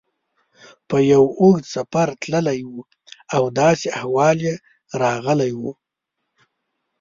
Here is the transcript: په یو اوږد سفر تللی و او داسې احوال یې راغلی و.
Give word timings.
په 0.87 0.97
یو 1.11 1.23
اوږد 1.41 1.63
سفر 1.75 2.07
تللی 2.21 2.59
و 2.69 2.75
او 3.35 3.43
داسې 3.61 3.87
احوال 3.99 4.37
یې 4.47 4.55
راغلی 5.01 5.51
و. 5.59 5.61